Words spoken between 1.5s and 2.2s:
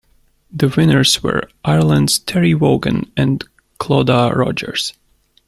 Ireland's